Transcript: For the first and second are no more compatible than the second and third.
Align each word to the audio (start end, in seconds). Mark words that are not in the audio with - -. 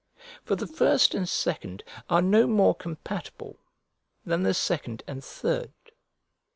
For 0.43 0.55
the 0.55 0.65
first 0.65 1.13
and 1.13 1.29
second 1.29 1.83
are 2.09 2.23
no 2.23 2.47
more 2.47 2.73
compatible 2.73 3.57
than 4.25 4.41
the 4.41 4.55
second 4.55 5.03
and 5.05 5.23
third. 5.23 5.73